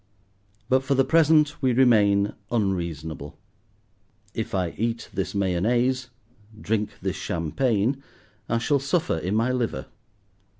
But 0.67 0.81
for 0.83 0.95
the 0.95 1.05
present 1.05 1.61
we 1.61 1.73
remain 1.73 2.33
unreasonable. 2.51 3.37
If 4.33 4.55
I 4.55 4.71
eat 4.75 5.07
this 5.13 5.35
mayonnaise, 5.35 6.09
drink 6.59 6.89
this 7.03 7.15
champagne, 7.17 8.01
I 8.49 8.57
shall 8.57 8.79
suffer 8.79 9.19
in 9.19 9.35
my 9.35 9.51
liver. 9.51 9.85